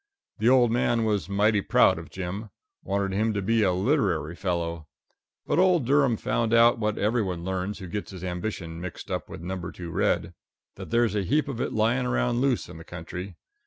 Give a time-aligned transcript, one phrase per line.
[0.39, 2.49] The old man was mighty proud of Jim.
[2.81, 4.87] Wanted him to be a literary fellow.
[5.45, 9.29] But old Durham found out what every one learns who gets his ambitions mixed up
[9.29, 10.33] with number two red
[10.73, 13.35] that there's a heap of it lying around loose in the country.